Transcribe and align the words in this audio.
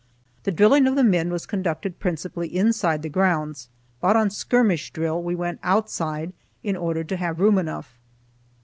The 0.45 0.51
drilling 0.51 0.87
of 0.87 0.95
the 0.95 1.03
men 1.03 1.29
was 1.31 1.45
conducted 1.45 1.99
principally 1.99 2.47
inside 2.47 3.03
the 3.03 3.07
grounds, 3.09 3.69
but 3.99 4.15
on 4.17 4.31
skirmish 4.31 4.89
drill 4.89 5.21
we 5.21 5.35
went 5.35 5.59
outside, 5.61 6.33
in 6.63 6.75
order 6.75 7.03
to 7.03 7.17
have 7.17 7.39
room 7.39 7.59
enough. 7.59 7.99